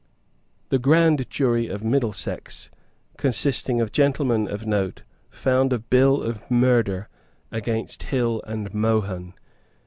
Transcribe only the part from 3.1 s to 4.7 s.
consisting of gentlemen of